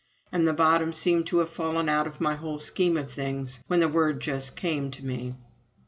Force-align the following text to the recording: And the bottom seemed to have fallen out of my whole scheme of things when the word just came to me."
And 0.31 0.47
the 0.47 0.53
bottom 0.53 0.93
seemed 0.93 1.27
to 1.27 1.37
have 1.37 1.51
fallen 1.51 1.87
out 1.87 2.07
of 2.07 2.19
my 2.19 2.33
whole 2.35 2.57
scheme 2.57 2.97
of 2.97 3.11
things 3.11 3.59
when 3.67 3.81
the 3.81 3.87
word 3.87 4.19
just 4.19 4.55
came 4.55 4.89
to 4.89 5.05
me." 5.05 5.35